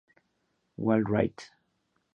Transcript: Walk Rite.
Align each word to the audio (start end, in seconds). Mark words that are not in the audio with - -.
Walk 0.77 1.11
Rite. 1.11 1.51